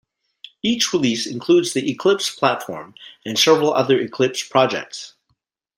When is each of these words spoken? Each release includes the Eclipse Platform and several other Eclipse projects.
Each 0.63 0.93
release 0.93 1.27
includes 1.27 1.73
the 1.73 1.87
Eclipse 1.91 2.33
Platform 2.35 2.95
and 3.23 3.37
several 3.37 3.71
other 3.71 3.99
Eclipse 4.01 4.41
projects. 4.41 5.13